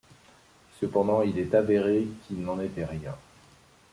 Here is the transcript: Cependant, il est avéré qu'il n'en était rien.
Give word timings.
Cependant, 0.79 1.21
il 1.21 1.37
est 1.37 1.53
avéré 1.53 2.07
qu'il 2.25 2.41
n'en 2.41 2.59
était 2.59 2.85
rien. 2.85 3.15